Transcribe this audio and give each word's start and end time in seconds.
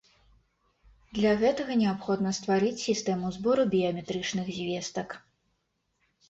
Для 1.17 1.33
гэтага 1.41 1.75
неабходна 1.81 2.31
стварыць 2.37 2.85
сістэму 2.87 3.27
збору 3.37 3.67
біяметрычных 3.75 4.45
звестак. 4.57 5.09